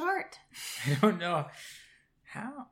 start? 0.00 0.38
I 0.86 0.94
don't 1.00 1.18
know 1.18 1.46
how. 2.24 2.66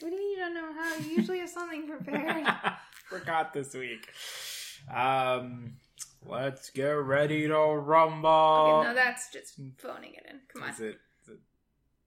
What 0.00 0.08
do 0.10 0.14
you 0.14 0.18
mean 0.18 0.30
you 0.30 0.36
don't 0.36 0.54
know 0.54 0.72
how? 0.72 0.96
You 0.96 1.16
usually 1.16 1.38
have 1.38 1.48
something 1.48 1.86
prepared. 1.86 2.46
Forgot 3.08 3.52
this 3.52 3.74
week. 3.74 4.08
Um, 4.92 5.74
let's 6.26 6.70
get 6.70 6.90
ready 6.90 7.46
to 7.46 7.56
rumble. 7.56 8.28
okay, 8.28 8.88
no, 8.88 8.94
that's 8.94 9.30
just 9.32 9.60
phoning 9.78 10.14
it 10.14 10.26
in. 10.28 10.40
Come 10.52 10.64
on. 10.64 10.70
Is 10.70 10.80
it, 10.80 10.98
is 11.22 11.28
it 11.28 11.38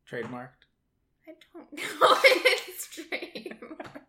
trademarked? 0.10 0.66
I 1.28 1.34
don't 1.54 1.74
know 1.74 2.18
if 2.24 2.68
it's 2.68 2.88
trademark. 2.96 4.02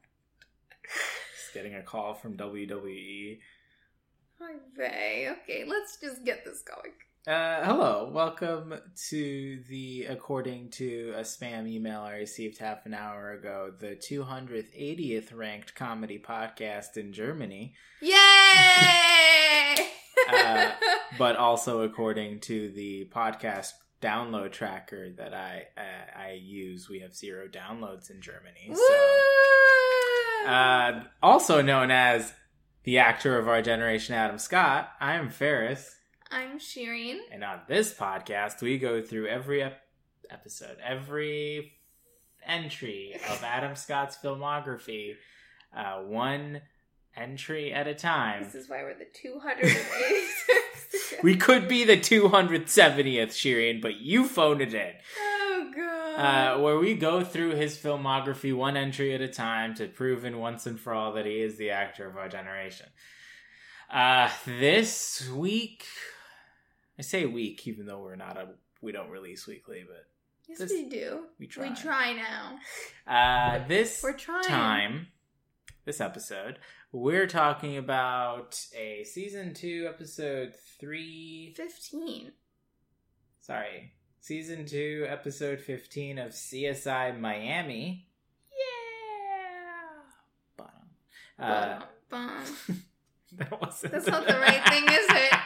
Just 1.36 1.54
getting 1.54 1.74
a 1.76 1.82
call 1.82 2.14
from. 2.14 2.36
WWE. 2.36 3.38
Hi. 4.40 5.28
Okay, 5.42 5.64
let's 5.66 5.98
just 6.00 6.24
get 6.24 6.44
this 6.44 6.62
going. 6.62 6.92
Uh, 7.26 7.64
hello, 7.64 8.08
welcome 8.14 8.72
to 8.94 9.60
the, 9.68 10.04
according 10.04 10.70
to 10.70 11.12
a 11.16 11.22
spam 11.22 11.66
email 11.68 12.02
I 12.02 12.18
received 12.18 12.58
half 12.58 12.86
an 12.86 12.94
hour 12.94 13.32
ago, 13.32 13.72
the 13.76 13.96
280th 13.96 15.34
ranked 15.34 15.74
comedy 15.74 16.22
podcast 16.24 16.96
in 16.96 17.12
Germany, 17.12 17.74
Yay! 18.00 18.14
Uh, 20.28 20.72
but 21.18 21.36
also 21.36 21.82
according 21.82 22.40
to 22.40 22.70
the 22.72 23.08
podcast 23.14 23.72
download 24.00 24.50
tracker 24.50 25.12
that 25.16 25.32
I 25.34 25.66
uh, 25.76 26.18
I 26.18 26.32
use, 26.32 26.88
we 26.88 27.00
have 27.00 27.14
zero 27.14 27.46
downloads 27.46 28.10
in 28.10 28.20
Germany. 28.20 28.72
So, 28.74 30.48
uh, 30.48 31.04
also 31.22 31.62
known 31.62 31.92
as 31.92 32.32
the 32.82 32.98
actor 32.98 33.38
of 33.38 33.46
our 33.46 33.62
generation, 33.62 34.16
Adam 34.16 34.38
Scott, 34.38 34.90
I 35.00 35.14
am 35.14 35.30
Ferris. 35.30 35.95
I'm 36.30 36.58
Shireen. 36.58 37.18
And 37.30 37.44
on 37.44 37.60
this 37.68 37.94
podcast, 37.94 38.60
we 38.60 38.78
go 38.78 39.00
through 39.02 39.28
every 39.28 39.62
ep- 39.62 39.80
episode, 40.30 40.76
every 40.84 41.72
entry 42.44 43.14
of 43.30 43.42
Adam 43.44 43.76
Scott's 43.76 44.16
filmography, 44.22 45.14
uh, 45.76 45.98
one 46.02 46.62
entry 47.16 47.72
at 47.72 47.86
a 47.86 47.94
time. 47.94 48.42
This 48.44 48.54
is 48.54 48.68
why 48.68 48.82
we're 48.82 48.94
the 48.94 49.06
286th. 49.06 49.72
We 51.22 51.36
could 51.36 51.66
be 51.68 51.84
the 51.84 51.96
270th, 51.96 53.28
Shireen, 53.30 53.80
but 53.80 53.96
you 53.96 54.26
phoned 54.26 54.60
it 54.60 54.74
in. 54.74 54.92
oh, 55.20 55.72
God. 55.74 56.16
Uh, 56.16 56.60
where 56.60 56.78
we 56.78 56.94
go 56.94 57.24
through 57.24 57.52
his 57.54 57.76
filmography 57.76 58.54
one 58.54 58.76
entry 58.76 59.14
at 59.14 59.20
a 59.20 59.28
time 59.28 59.74
to 59.76 59.86
prove 59.86 60.24
in 60.24 60.38
once 60.38 60.66
and 60.66 60.78
for 60.78 60.92
all 60.92 61.12
that 61.14 61.24
he 61.26 61.40
is 61.40 61.56
the 61.56 61.70
actor 61.70 62.06
of 62.06 62.16
our 62.16 62.28
generation. 62.28 62.86
Uh, 63.90 64.28
this 64.46 65.28
week, 65.30 65.84
I 66.98 67.02
say 67.02 67.26
week, 67.26 67.66
even 67.66 67.86
though 67.86 68.00
we're 68.00 68.16
not 68.16 68.36
a 68.36 68.48
we 68.80 68.92
don't 68.92 69.10
release 69.10 69.46
weekly, 69.46 69.84
but 69.86 70.06
yes, 70.48 70.58
this- 70.58 70.70
we 70.72 70.88
do. 70.88 71.24
we 71.38 71.46
try. 71.46 71.68
We 71.68 71.74
try 71.74 72.12
now. 72.14 72.58
Uh, 73.06 73.66
this 73.68 74.00
We're 74.02 74.12
trying. 74.14 74.42
time, 74.44 75.06
this 75.84 76.00
episode, 76.00 76.58
we're 76.90 77.26
talking 77.28 77.76
about 77.76 78.58
a 78.76 79.04
season 79.04 79.54
two, 79.54 79.86
episode 79.88 80.54
three, 80.80 81.54
fifteen. 81.56 82.32
Sorry, 83.40 83.92
season 84.20 84.66
two, 84.66 85.06
episode 85.08 85.60
fifteen 85.60 86.18
of 86.18 86.32
CSI 86.32 87.18
Miami. 87.20 88.08
Yeah. 88.50 90.02
Bottom. 90.56 90.88
Uh, 91.38 91.78
Bum, 92.10 92.28
bum. 92.68 92.82
that 93.38 93.60
wasn't. 93.60 93.92
That's 93.92 94.06
not 94.08 94.26
the 94.26 94.34
right 94.34 94.68
thing, 94.68 94.84
is 94.84 95.06
it? 95.10 95.32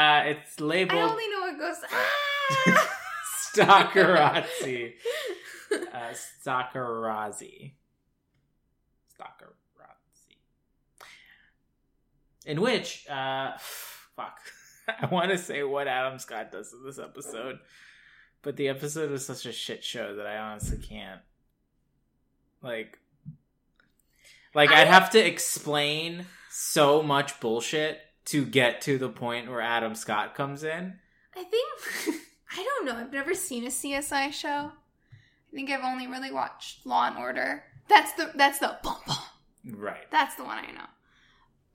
Uh, 0.00 0.22
it's 0.26 0.58
labeled. 0.60 0.98
I 0.98 1.10
only 1.10 1.28
know 1.28 1.46
it 1.46 1.58
goes. 1.58 1.76
Ah! 2.66 2.96
Stalkerazzi. 3.54 4.94
uh, 5.72 6.12
Stalkerazzi. 6.12 7.72
Stalkerazzi. 9.14 10.36
In 12.46 12.60
which, 12.60 13.06
uh, 13.08 13.52
fuck, 13.58 14.40
I 15.00 15.06
want 15.06 15.30
to 15.30 15.38
say 15.38 15.62
what 15.62 15.86
Adam 15.86 16.18
Scott 16.18 16.50
does 16.50 16.72
in 16.72 16.84
this 16.84 16.98
episode, 16.98 17.58
but 18.42 18.56
the 18.56 18.68
episode 18.68 19.10
was 19.10 19.24
such 19.24 19.46
a 19.46 19.52
shit 19.52 19.84
show 19.84 20.16
that 20.16 20.26
I 20.26 20.38
honestly 20.38 20.78
can't. 20.78 21.20
Like, 22.62 22.98
like 24.54 24.70
I 24.70 24.82
I'd 24.82 24.88
have 24.88 25.10
to 25.10 25.24
explain 25.24 26.26
so 26.50 27.00
much 27.02 27.38
bullshit 27.38 28.00
to 28.26 28.44
get 28.44 28.80
to 28.82 28.98
the 28.98 29.08
point 29.08 29.48
where 29.50 29.60
Adam 29.60 29.94
Scott 29.94 30.34
comes 30.34 30.62
in. 30.64 30.98
I 31.36 31.44
think. 31.44 32.16
I 32.52 32.62
don't 32.64 32.86
know. 32.86 32.96
I've 32.96 33.12
never 33.12 33.34
seen 33.34 33.64
a 33.64 33.68
CSI 33.68 34.32
show. 34.32 34.48
I 34.72 35.54
think 35.54 35.70
I've 35.70 35.84
only 35.84 36.06
really 36.06 36.30
watched 36.32 36.84
Law 36.86 37.06
and 37.06 37.16
Order. 37.16 37.64
That's 37.88 38.12
the 38.14 38.30
that's 38.34 38.58
the 38.58 38.76
bum 38.82 38.96
bum. 39.06 39.16
Right. 39.76 40.10
That's 40.10 40.34
the 40.36 40.44
one 40.44 40.58
I 40.58 40.70
know. 40.72 40.86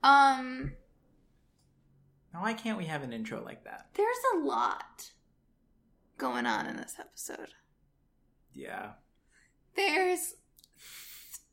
Um, 0.08 0.72
Now, 2.32 2.42
why 2.42 2.52
can't 2.54 2.78
we 2.78 2.84
have 2.86 3.02
an 3.02 3.12
intro 3.12 3.42
like 3.44 3.64
that? 3.64 3.86
there's 3.94 4.16
a 4.34 4.38
lot 4.38 5.10
going 6.18 6.46
on 6.46 6.66
in 6.66 6.76
this 6.76 6.96
episode. 6.98 7.48
Yeah. 8.54 8.92
There's 9.74 10.34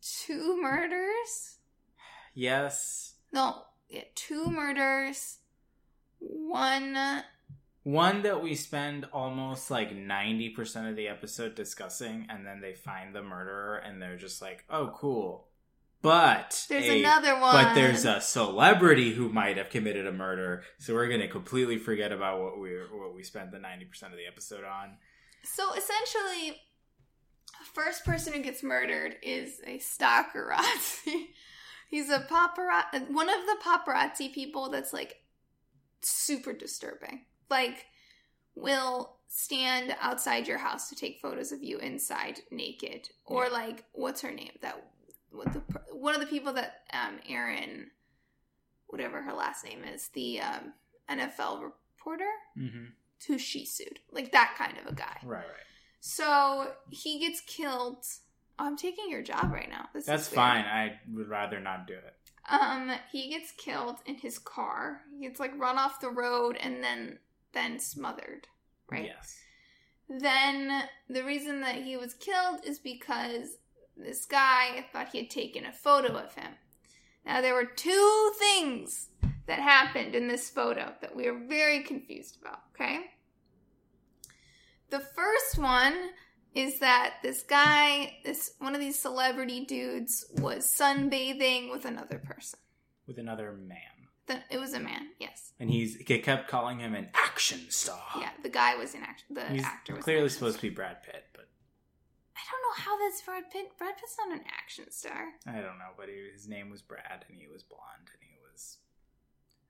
two 0.02 0.59
murders. 0.62 1.58
Yes. 2.34 3.16
No, 3.32 3.64
yeah, 3.94 4.04
two 4.16 4.48
murders. 4.48 5.38
One. 6.20 6.98
One 7.84 8.22
that 8.24 8.42
we 8.42 8.56
spend 8.56 9.06
almost 9.12 9.70
like 9.70 9.92
90% 9.92 10.90
of 10.90 10.96
the 10.96 11.09
episode 11.09 11.54
discussing, 11.54 12.28
and 12.30 12.46
then 12.46 12.62
they 12.62 12.74
find 12.74 13.14
the 13.14 13.22
murderer, 13.22 13.76
and 13.76 14.02
they're 14.02 14.16
just 14.18 14.42
like, 14.42 14.64
oh, 14.70 14.94
cool. 14.96 15.48
But. 16.02 16.66
There's 16.70 16.86
a- 16.86 17.00
another 17.00 17.40
one. 17.40 17.53
But 17.53 17.74
there's 17.76 18.06
a 18.06 18.22
celebrity 18.22 19.14
who 19.14 19.30
might 19.30 19.58
have 19.58 19.70
committed 19.70 20.08
a 20.08 20.12
murder, 20.14 20.64
so 20.78 20.94
we're 20.94 21.09
gonna 21.09 21.28
completely 21.28 21.78
forget 21.78 22.12
about 22.12 22.42
what 22.42 22.59
we 22.59 22.72
what 22.92 23.14
we 23.16 23.24
spent 23.24 23.52
the 23.52 23.59
ninety 23.59 23.86
percent 23.86 24.12
of 24.14 24.18
the 24.18 24.26
episode 24.28 24.64
on. 24.66 24.98
So 25.44 25.74
essentially, 25.74 26.62
first 27.74 28.03
person 28.06 28.34
who 28.34 28.42
gets 28.42 28.64
murdered 28.64 29.16
is 29.22 29.59
a 29.66 29.78
stalkerazzi. 29.80 31.28
He's 31.94 32.09
a 32.09 32.20
paparazzi, 32.22 33.12
one 33.12 33.30
of 33.30 33.46
the 33.46 33.58
paparazzi 33.64 34.34
people 34.34 34.70
that's 34.70 34.94
like 34.94 35.22
super 36.02 36.52
disturbing. 36.52 37.26
Like, 37.52 37.86
will 38.56 39.18
stand 39.28 39.96
outside 40.02 40.48
your 40.48 40.58
house 40.58 40.90
to 40.90 40.96
take 40.96 41.20
photos 41.22 41.52
of 41.52 41.62
you 41.64 41.78
inside 41.78 42.40
naked, 42.50 43.09
or 43.26 43.46
Yeah. 43.46 43.52
like, 43.52 43.86
what's 43.92 44.22
her 44.22 44.32
name? 44.32 44.53
That 44.62 44.84
what 45.32 45.53
the 45.53 45.59
one 45.92 46.16
of 46.16 46.22
the 46.22 46.28
people 46.28 46.53
that 46.53 46.82
um 46.94 47.20
Erin, 47.30 47.92
whatever 48.88 49.22
her 49.22 49.34
last 49.34 49.64
name 49.64 49.84
is, 49.84 50.08
the 50.09 50.40
um, 50.42 50.74
NFL 51.09 51.62
reporter 51.62 52.30
Mm-hmm. 52.58 52.86
who 53.28 53.38
she 53.38 53.66
sued, 53.66 54.00
like 54.12 54.32
that 54.32 54.56
kind 54.58 54.78
of 54.80 54.92
a 54.92 54.96
guy. 54.96 55.18
Right, 55.24 55.38
right. 55.46 55.68
So 56.00 56.74
he 56.90 57.20
gets 57.20 57.40
killed. 57.42 58.03
Oh, 58.63 58.68
I'm 58.68 58.78
taking 58.78 59.09
your 59.09 59.22
job 59.22 59.51
right 59.51 59.69
now. 59.69 59.90
This 59.94 60.06
That's 60.06 60.29
fine. 60.29 60.63
I 60.63 60.94
would 61.12 61.28
rather 61.28 61.59
not 61.59 61.85
do 61.85 61.96
it. 61.96 62.16
Um, 62.50 62.91
he 63.12 63.29
gets 63.29 63.51
killed 63.51 63.97
in 64.06 64.16
his 64.16 64.40
car. 64.40 65.01
He 65.12 65.28
gets 65.28 65.40
like 65.40 65.51
run 65.57 65.78
off 65.78 66.00
the 66.00 66.09
road 66.09 66.57
and 66.62 66.81
then 66.81 67.19
then 67.52 67.79
smothered. 67.79 68.47
Right. 68.90 69.06
Yes. 69.06 69.38
Then 70.07 70.84
the 71.09 71.23
reason 71.23 71.59
that 71.62 71.75
he 71.75 71.97
was 71.97 72.13
killed 72.13 72.62
is 72.63 72.79
because 72.79 73.57
this 73.97 74.25
guy 74.25 74.85
thought 74.94 75.09
he 75.12 75.19
had 75.19 75.29
taken 75.29 75.66
a 75.66 75.73
photo 75.73 76.16
of 76.18 76.34
him. 76.34 76.53
Now 77.25 77.41
there 77.41 77.56
were 77.56 77.66
two 77.66 78.31
things 78.40 79.09
that 79.46 79.59
happened 79.59 80.16
in 80.16 80.29
this 80.29 80.50
photo 80.50 80.94
that 81.02 81.16
we 81.16 81.28
are 81.28 81.38
very 81.38 81.84
confused 81.84 82.38
about, 82.41 82.62
okay? 82.73 83.02
The 84.90 85.02
first 85.02 85.57
one 85.57 86.12
is 86.53 86.80
that 86.80 87.16
this 87.23 87.44
guy, 87.44 88.17
this 88.23 88.53
one 88.59 88.76
of 88.76 88.82
these 88.82 89.00
celebrity 89.00 89.66
dudes 89.66 90.26
was 90.34 90.72
sunbathing 90.73 91.72
with 91.72 91.85
another 91.85 92.20
person. 92.20 92.59
With 93.08 93.17
another 93.17 93.52
man. 93.53 93.79
The- 94.28 94.44
It 94.50 94.59
was 94.59 94.73
a 94.73 94.79
man, 94.79 95.09
yes. 95.20 95.52
And 95.59 95.70
he's 95.70 95.96
he 95.97 96.20
kept 96.20 96.47
calling 96.47 96.79
him 96.79 96.96
an 96.96 97.09
action 97.14 97.59
star. 97.70 98.00
Yeah, 98.20 98.29
the 98.41 98.50
guy 98.50 98.76
was 98.76 98.94
in 98.96 99.02
action. 99.03 99.28
The 99.32 99.46
He's 99.46 99.64
actor 99.64 99.96
was 99.96 100.03
clearly 100.03 100.29
supposed 100.29 100.58
to 100.58 100.61
be 100.61 100.70
Brad 100.70 101.03
Pitt, 101.03 101.26
but 101.34 101.47
I 102.35 102.40
don't 102.50 102.61
know 102.61 102.84
how 102.84 102.97
that's 103.00 103.22
Brad 103.22 103.50
Pitt. 103.52 103.78
Brad 103.78 103.97
Pitt's 103.97 104.16
not 104.17 104.38
an 104.38 104.46
action 104.58 104.90
star. 104.91 105.26
I 105.46 105.53
don't 105.55 105.78
know. 105.79 105.91
But 105.97 106.08
he, 106.09 106.29
his 106.34 106.47
name 106.47 106.70
was 106.70 106.82
Brad, 106.82 107.26
and 107.29 107.38
he 107.38 107.47
was 107.47 107.64
blonde, 107.64 108.09
and 108.14 108.22
he 108.22 108.38
was 108.50 108.78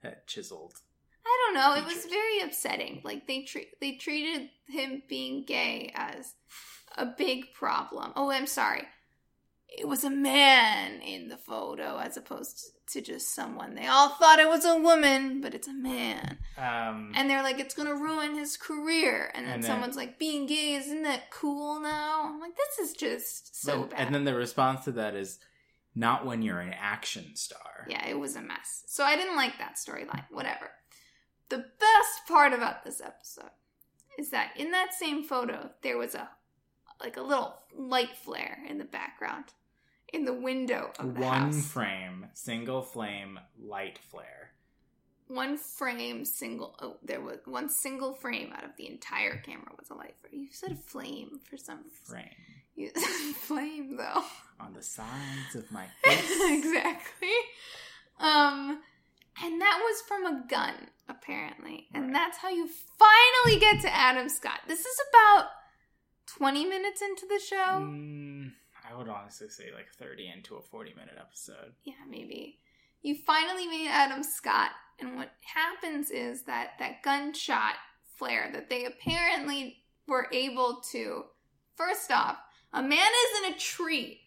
had 0.04 0.28
chiseled. 0.28 0.76
I 1.26 1.38
don't 1.46 1.54
know. 1.56 1.76
It 1.82 1.86
was 1.86 2.06
very 2.06 2.42
upsetting. 2.42 3.02
Like 3.04 3.28
they 3.28 3.42
treat 3.44 3.80
they 3.80 3.94
treated 3.94 4.50
him 4.68 5.04
being 5.08 5.46
gay 5.46 5.92
as 5.96 6.34
a 6.98 7.06
big 7.06 7.54
problem. 7.54 8.12
Oh, 8.16 8.30
I'm 8.30 8.48
sorry. 8.48 8.84
It 9.76 9.88
was 9.88 10.04
a 10.04 10.10
man 10.12 11.02
in 11.02 11.30
the 11.30 11.38
photo 11.38 11.98
as 11.98 12.16
opposed 12.16 12.64
to 12.92 13.02
just 13.02 13.34
someone. 13.34 13.74
They 13.74 13.88
all 13.88 14.10
thought 14.10 14.38
it 14.38 14.48
was 14.48 14.66
a 14.66 14.78
woman, 14.78 15.42
but 15.42 15.56
it's 15.56 15.68
a 15.68 15.74
man. 15.74 16.38
Um, 16.60 17.12
And 17.16 17.28
they're 17.28 17.42
like, 17.42 17.60
it's 17.60 17.74
gonna 17.74 17.96
ruin 17.96 18.36
his 18.36 18.56
career. 18.56 19.32
And 19.34 19.48
then 19.48 19.54
And 19.56 19.64
then- 19.64 19.72
someone's 19.72 19.96
like, 19.96 20.20
being 20.20 20.46
gay, 20.46 20.74
isn't 20.76 21.02
that 21.04 21.32
cool 21.32 21.80
now? 21.80 22.26
I'm 22.26 22.40
like, 22.40 22.56
this 22.56 22.88
is 22.90 22.94
just 22.96 23.64
so 23.64 23.86
bad. 23.86 24.00
and 24.00 24.14
then 24.14 24.26
the 24.26 24.36
response 24.36 24.84
to 24.86 24.92
that 24.92 25.16
is 25.16 25.40
not 25.96 26.24
when 26.24 26.44
you're 26.44 26.60
an 26.60 26.74
action 26.74 27.36
star. 27.36 27.88
yeah, 27.90 28.06
it 28.08 28.20
was 28.20 28.36
a 28.36 28.42
mess. 28.42 28.84
So 28.86 29.04
I 29.04 29.16
didn't 29.16 29.36
like 29.36 29.58
that 29.58 29.76
storyline. 29.78 30.26
Whatever. 30.30 30.70
The 31.50 31.58
best 31.80 32.28
part 32.28 32.54
about 32.54 32.84
this 32.84 33.02
episode 33.02 33.52
is 34.18 34.30
that 34.30 34.52
in 34.58 34.72
that 34.72 34.94
same 34.94 35.24
photo, 35.24 35.72
there 35.82 35.98
was 35.98 36.16
a 36.16 36.30
like 37.02 37.18
a 37.18 37.22
little 37.22 37.56
light 37.76 38.16
flare 38.16 38.60
in 38.70 38.78
the 38.78 38.86
background 38.86 39.46
in 40.14 40.26
the 40.26 40.34
window 40.34 40.92
of 41.00 41.16
the 41.16 41.22
One 41.22 41.52
house. 41.52 41.68
frame, 41.68 42.28
single 42.34 42.82
flame, 42.82 43.40
light 43.62 43.98
flare. 44.10 44.52
one 45.28 45.58
frame, 45.58 46.24
single. 46.26 46.76
Oh, 46.82 46.98
there 47.04 47.20
was 47.22 47.40
one 47.46 47.68
single 47.70 48.14
frame 48.14 48.54
out 48.56 48.64
of 48.64 48.72
the 48.78 48.88
entire 48.88 49.38
camera 49.38 49.72
was 49.78 49.90
a 49.90 49.96
light 49.96 50.16
flare. 50.22 50.34
You 50.42 50.48
said 50.52 50.72
a 50.72 50.76
flame 50.76 51.40
for 51.50 51.58
some. 51.58 51.80
Frame 52.04 52.30
You 52.76 52.92
flame 53.36 53.98
though. 53.98 54.24
on 54.60 54.74
the 54.74 54.84
sides 54.84 55.56
of 55.56 55.70
my 55.72 55.86
face. 56.04 56.32
exactly. 56.52 57.34
Um, 58.20 58.82
and 59.44 59.60
that 59.60 59.80
was 59.84 60.02
from 60.08 60.26
a 60.28 60.44
gun, 60.48 60.76
apparently. 61.10 61.88
And 61.94 62.14
that's 62.14 62.38
how 62.38 62.50
you 62.50 62.68
finally 62.98 63.60
get 63.60 63.82
to 63.82 63.94
Adam 63.94 64.30
Scott. 64.30 64.60
This 64.68 64.82
is 64.82 65.02
about 65.10 65.48
20 66.38 66.66
minutes 66.66 67.02
into 67.02 67.26
the 67.28 67.40
show. 67.40 67.80
Mm, 67.82 68.52
I 68.90 68.96
would 68.96 69.10
honestly 69.10 69.50
say 69.50 69.66
like 69.74 69.88
30 69.98 70.32
into 70.36 70.56
a 70.56 70.62
40 70.62 70.94
minute 70.96 71.16
episode. 71.20 71.74
Yeah, 71.84 71.94
maybe. 72.10 72.60
You 73.02 73.16
finally 73.16 73.68
meet 73.68 73.90
Adam 73.90 74.24
Scott. 74.24 74.72
And 75.00 75.18
what 75.18 75.32
happens 75.42 76.12
is 76.12 76.44
that 76.44 76.72
that 76.80 77.04
gunshot 77.04 77.76
flare 78.18 78.50
that 78.54 78.70
they 78.70 78.86
apparently 78.86 79.78
were 80.08 80.28
able 80.32 80.82
to. 80.92 81.24
First 81.76 82.12
off, 82.12 82.38
a 82.72 82.82
man 82.82 83.00
is 83.00 83.40
in 83.46 83.54
a 83.54 83.58
tree, 83.58 84.22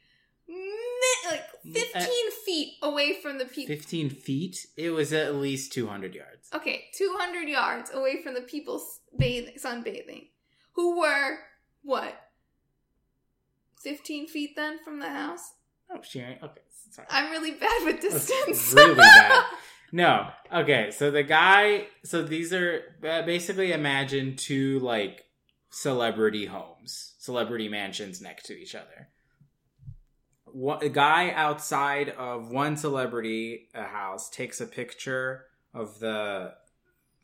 like 1.29 1.45
15 1.65 2.31
feet 2.45 2.75
away 2.83 3.21
from 3.21 3.39
the 3.39 3.45
people. 3.45 3.75
15 3.75 4.11
feet? 4.11 4.67
It 4.77 4.91
was 4.91 5.13
at 5.13 5.35
least 5.37 5.73
200 5.73 6.15
yards. 6.15 6.49
okay, 6.55 6.85
200 6.97 7.49
yards 7.49 7.91
away 7.93 8.23
from 8.23 8.35
the 8.35 8.41
people 8.43 8.81
bathing, 9.19 9.55
sunbathing, 9.59 10.29
who 10.73 11.01
were, 11.01 11.39
what, 11.83 12.15
15 13.83 14.29
feet 14.29 14.57
then 14.57 14.79
from 14.85 15.01
the 15.01 15.09
house? 15.09 15.53
Oh, 15.91 15.99
Shireen. 15.99 16.43
Okay, 16.43 16.61
sorry. 16.91 17.09
I'm 17.11 17.31
really 17.31 17.53
bad 17.53 17.85
with 17.85 18.01
That's 18.03 18.27
distance. 18.27 18.73
really 18.75 18.95
bad. 18.95 19.45
No. 19.93 20.27
Okay, 20.53 20.91
so 20.91 21.13
the 21.13 21.23
guy. 21.23 21.87
So 22.03 22.21
these 22.25 22.53
are 22.53 22.83
uh, 23.09 23.23
basically 23.23 23.71
imagine 23.71 24.35
two 24.35 24.81
like 24.81 25.27
celebrity 25.71 26.47
homes, 26.47 27.15
celebrity 27.19 27.69
mansions 27.69 28.21
next 28.21 28.47
to 28.47 28.59
each 28.61 28.75
other. 28.75 29.09
One, 30.57 30.83
a 30.83 30.89
guy 30.89 31.33
outside 31.33 32.09
of 32.09 32.51
one 32.51 32.79
celebrity 32.79 33.69
uh, 33.75 33.85
house 33.85 34.31
takes 34.31 34.59
a 34.59 34.67
picture 34.67 35.45
of 35.75 35.99
the 35.99 36.55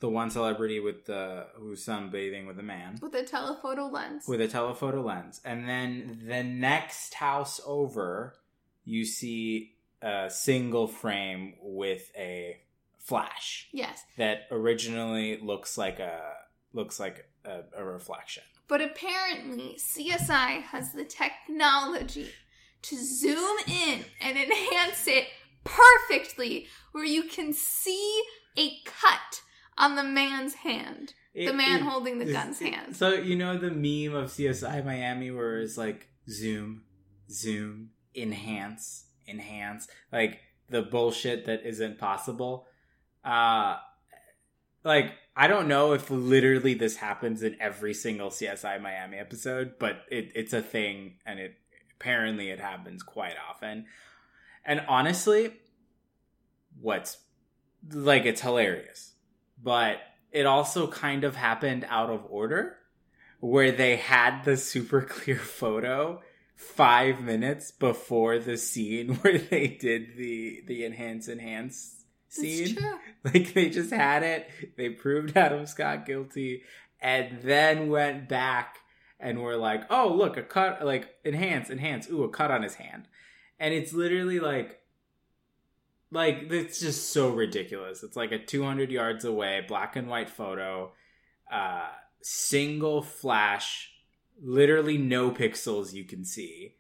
the 0.01 0.09
one 0.11 0.31
celebrity 0.31 0.81
with 0.81 1.07
the 1.07 1.47
who's 1.55 1.87
sunbathing 1.87 2.47
with 2.47 2.59
a 2.59 2.63
man 2.63 2.99
with 3.01 3.15
a 3.15 3.23
telephoto 3.23 3.87
lens. 3.87 4.29
with 4.29 4.43
a 4.43 4.49
telephoto 4.49 5.01
lens. 5.01 5.41
And 5.47 5.67
then 5.67 6.25
the 6.27 6.43
next 6.43 7.15
house 7.15 7.59
over, 7.65 8.35
you 8.85 9.07
see 9.07 9.77
a 10.03 10.29
single 10.29 10.87
frame 10.87 11.55
with 11.63 12.13
a 12.15 12.61
flash 12.99 13.71
yes. 13.73 14.03
that 14.19 14.41
originally 14.51 15.39
looks 15.41 15.79
like 15.79 16.01
a 16.01 16.21
looks 16.75 17.01
like 17.01 17.31
a, 17.47 17.63
a 17.75 17.83
reflection. 17.83 18.43
But 18.69 18.83
apparently, 18.83 19.79
CSI 19.79 20.63
has 20.63 20.93
the 20.93 21.05
technology 21.05 22.31
to 22.83 22.97
zoom 22.97 23.57
in 23.67 24.05
and 24.21 24.37
enhance 24.37 25.07
it 25.07 25.27
perfectly 25.65 26.67
where 26.93 27.05
you 27.05 27.25
can 27.25 27.53
see 27.53 28.23
a 28.59 28.73
cut 28.85 29.41
on 29.79 29.97
the 29.97 30.03
man's 30.05 30.55
hand. 30.55 31.15
The 31.35 31.53
man 31.53 31.81
it- 31.81 31.83
holding 31.83 32.19
the 32.19 32.31
gun's 32.33 32.61
it- 32.61 32.73
hand. 32.75 32.97
So 32.97 33.15
you 33.15 33.37
know 33.37 33.57
the 33.57 33.71
meme 33.71 34.15
of 34.15 34.31
CSI 34.31 34.85
Miami 34.85 35.31
where 35.31 35.61
it's 35.61 35.79
like 35.79 36.09
zoom, 36.29 36.83
zoom, 37.31 37.91
enhance, 38.15 39.07
enhance, 39.27 39.89
like 40.13 40.41
the 40.69 40.83
bullshit 40.83 41.47
that 41.47 41.65
isn't 41.65 41.99
possible. 41.99 42.67
Uh 43.25 43.77
like 44.85 45.13
I 45.35 45.47
don't 45.47 45.69
know 45.69 45.93
if 45.95 46.11
literally 46.11 46.75
this 46.75 46.97
happens 46.97 47.43
in 47.43 47.57
every 47.61 47.95
single 47.95 48.29
CSI 48.29 48.83
Miami 48.83 49.17
episode, 49.17 49.75
but 49.79 50.03
it, 50.11 50.33
it's 50.35 50.53
a 50.53 50.61
thing, 50.61 51.15
and 51.25 51.39
it 51.39 51.55
apparently 52.03 52.51
it 52.51 52.59
happens 52.61 53.03
quite 53.03 53.37
often. 53.49 53.87
And 54.65 54.83
honestly, 54.89 55.53
what's 56.81 57.19
like 57.91 58.25
it's 58.27 58.41
hilarious, 58.41 59.13
but 59.63 59.99
it 60.33 60.47
also 60.47 60.89
kind 60.89 61.25
of 61.25 61.37
happened 61.37 61.87
out 61.89 62.11
of 62.11 62.27
order, 62.29 62.77
where 63.41 63.73
they 63.73 63.97
had 63.97 64.45
the 64.45 64.57
super 64.57 65.03
clear 65.03 65.37
photo 65.39 66.21
five 66.57 67.21
minutes 67.21 67.71
before 67.71 68.39
the 68.39 68.57
scene 68.57 69.15
where 69.23 69.39
they 69.39 69.69
did 69.69 70.17
the 70.17 70.63
the 70.67 70.85
enhance 70.85 71.29
enhance 71.29 72.05
scene. 72.29 72.79
Like 73.25 73.55
they 73.55 73.71
just 73.71 73.93
had 73.93 74.25
it, 74.25 74.49
they 74.77 74.89
proved 74.91 75.37
Adam 75.37 75.67
Scott 75.67 76.07
guilty, 76.07 76.63
and 77.01 77.41
then 77.43 77.89
went 77.89 78.29
back 78.29 78.79
and 79.23 79.43
we're 79.43 79.57
like, 79.57 79.85
"Oh, 79.89 80.13
look, 80.15 80.37
a 80.37 80.43
cut, 80.43 80.85
like 80.85 81.15
enhance, 81.25 81.71
enhance. 81.71 82.11
Ooh, 82.11 82.25
a 82.25 82.29
cut 82.29 82.51
on 82.51 82.63
his 82.63 82.75
hand," 82.75 83.09
and 83.59 83.73
it's 83.73 83.93
literally 83.93 84.41
like, 84.41 84.81
like 86.11 86.49
it's 86.51 86.81
just 86.81 87.11
so 87.13 87.31
ridiculous. 87.31 88.03
It's 88.03 88.17
like 88.17 88.33
a 88.33 88.39
two 88.45 88.65
hundred 88.65 88.91
yards 88.91 89.25
away, 89.25 89.65
black 89.67 89.97
and 89.97 90.09
white 90.09 90.29
photo, 90.29 90.93
uh, 91.51 91.89
single 92.21 93.01
flash, 93.03 93.93
literally 94.43 94.99
no 94.99 95.31
pixels 95.31 95.93
you 95.93 96.05
can 96.05 96.25
see. 96.25 96.75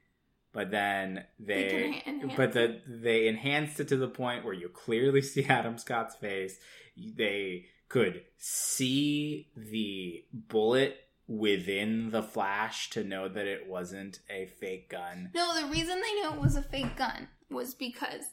But 0.52 0.70
then 0.70 1.24
They 1.38 1.54
they, 1.54 1.70
can 1.70 1.92
ha- 1.92 2.02
enhance 2.06 2.36
but 2.36 2.52
the 2.52 2.80
they 2.86 3.26
enhanced 3.28 3.80
it 3.80 3.88
to 3.88 3.96
the 3.96 4.08
point 4.08 4.44
where 4.44 4.52
you 4.52 4.68
clearly 4.68 5.22
see 5.32 5.44
Adam 5.44 5.78
Scott's 5.78 6.16
face. 6.16 6.58
They 6.96 7.66
could 7.88 8.22
see 8.36 9.48
the 9.56 10.24
bullet 10.32 10.98
within 11.32 12.11
the 12.11 12.23
flash 12.23 12.90
to 12.90 13.02
know 13.02 13.26
that 13.26 13.46
it 13.46 13.67
wasn't 13.67 14.20
a 14.29 14.44
fake 14.46 14.90
gun. 14.90 15.30
No, 15.35 15.59
the 15.59 15.66
reason 15.66 16.00
they 16.00 16.12
knew 16.12 16.30
it 16.35 16.40
was 16.40 16.56
a 16.56 16.62
fake 16.62 16.97
gun 16.97 17.28
was 17.50 17.75
because 17.75 18.25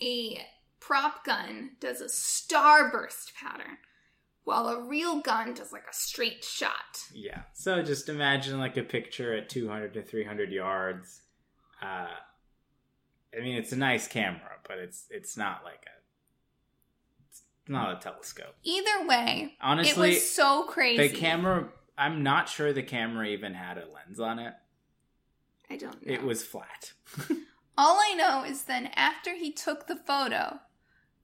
a 0.00 0.40
prop 0.78 1.24
gun 1.24 1.72
does 1.80 2.00
a 2.00 2.04
starburst 2.04 3.34
pattern, 3.34 3.78
while 4.44 4.68
a 4.68 4.80
real 4.80 5.20
gun 5.20 5.54
does 5.54 5.72
like 5.72 5.86
a 5.90 5.94
straight 5.94 6.44
shot. 6.44 7.02
Yeah. 7.12 7.42
So 7.52 7.82
just 7.82 8.08
imagine 8.08 8.58
like 8.58 8.76
a 8.76 8.82
picture 8.84 9.34
at 9.34 9.48
200 9.48 9.92
to 9.94 10.02
300 10.02 10.52
yards. 10.52 11.22
Uh, 11.82 12.06
I 13.36 13.40
mean, 13.42 13.56
it's 13.56 13.72
a 13.72 13.76
nice 13.76 14.06
camera, 14.06 14.58
but 14.68 14.78
it's 14.78 15.06
it's 15.10 15.36
not 15.36 15.62
like 15.64 15.84
a 15.86 16.00
it's 17.28 17.42
not 17.66 17.96
a 17.96 18.00
telescope. 18.00 18.54
Either 18.62 19.06
way, 19.06 19.54
Honestly, 19.60 20.10
it 20.10 20.14
was 20.14 20.30
so 20.30 20.62
crazy. 20.64 21.08
the 21.08 21.16
camera. 21.16 21.68
I'm 22.00 22.22
not 22.22 22.48
sure 22.48 22.72
the 22.72 22.82
camera 22.82 23.26
even 23.28 23.54
had 23.54 23.78
a 23.78 23.84
lens 23.86 24.18
on 24.20 24.38
it. 24.38 24.54
I 25.70 25.76
don't 25.76 26.04
know. 26.06 26.12
It 26.12 26.22
was 26.22 26.42
flat. 26.44 26.92
All 27.78 27.98
I 28.00 28.14
know 28.14 28.44
is 28.44 28.64
then 28.64 28.90
after 28.94 29.34
he 29.34 29.52
took 29.52 29.86
the 29.86 29.96
photo, 29.96 30.60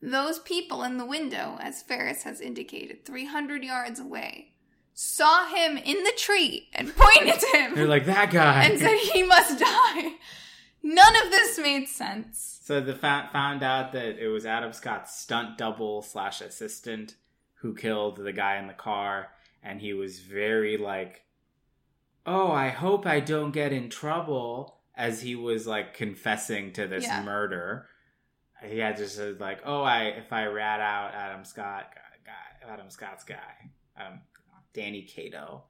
those 0.00 0.38
people 0.38 0.82
in 0.84 0.98
the 0.98 1.04
window, 1.06 1.58
as 1.60 1.82
Ferris 1.82 2.22
has 2.22 2.40
indicated, 2.40 3.04
300 3.04 3.64
yards 3.64 3.98
away, 3.98 4.52
saw 4.94 5.46
him 5.48 5.76
in 5.76 6.04
the 6.04 6.12
tree 6.16 6.68
and 6.72 6.94
pointed 6.96 7.40
to 7.40 7.46
him 7.58 7.74
They're 7.74 7.86
like 7.88 8.06
that 8.06 8.30
guy. 8.30 8.64
and 8.64 8.78
said 8.78 8.96
he 8.96 9.22
must 9.22 9.58
die. 9.58 10.12
None 10.82 11.16
of 11.24 11.30
this 11.32 11.58
made 11.58 11.88
sense. 11.88 12.60
So 12.62 12.80
the 12.80 12.94
fa- 12.94 13.28
found 13.32 13.62
out 13.62 13.92
that 13.92 14.18
it 14.22 14.28
was 14.28 14.46
Adam 14.46 14.72
Scott's 14.72 15.18
stunt 15.18 15.58
double 15.58 16.02
slash 16.02 16.40
assistant 16.40 17.16
who 17.60 17.74
killed 17.74 18.16
the 18.18 18.32
guy 18.32 18.56
in 18.58 18.68
the 18.68 18.72
car, 18.72 19.28
and 19.66 19.80
he 19.80 19.92
was 19.92 20.20
very 20.20 20.76
like, 20.78 21.24
"Oh, 22.24 22.50
I 22.52 22.68
hope 22.68 23.04
I 23.04 23.20
don't 23.20 23.50
get 23.50 23.72
in 23.72 23.90
trouble," 23.90 24.80
as 24.94 25.22
he 25.22 25.34
was 25.34 25.66
like 25.66 25.92
confessing 25.94 26.72
to 26.74 26.86
this 26.86 27.04
Yeah. 27.04 27.22
murder. 27.22 27.88
He 28.62 28.78
had 28.78 28.96
just 28.96 29.16
said 29.16 29.40
like, 29.40 29.60
"Oh, 29.64 29.82
I 29.82 30.04
if 30.04 30.32
I 30.32 30.46
rat 30.46 30.80
out 30.80 31.14
Adam 31.14 31.44
Scott 31.44 31.92
guy, 32.24 32.68
Adam 32.68 32.90
Scott's 32.90 33.24
guy, 33.24 33.70
um, 33.96 34.20
Danny 34.72 35.02
Cato, 35.02 35.64